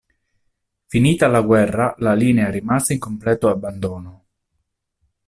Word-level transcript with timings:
Finita 0.95 1.27
la 1.27 1.41
guerra, 1.43 1.93
la 1.99 2.15
linea 2.15 2.49
rimase 2.49 2.93
in 2.93 2.97
completo 2.99 3.49
abbandono. 3.51 4.25